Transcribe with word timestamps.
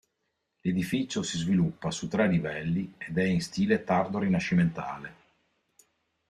L'edificio 0.61 1.21
si 1.21 1.37
sviluppa 1.37 1.91
su 1.91 2.07
tre 2.07 2.27
livelli 2.27 2.91
ed 2.97 3.19
è 3.19 3.23
in 3.25 3.39
stile 3.39 3.83
tardo 3.83 4.17
rinascimentale. 4.17 5.13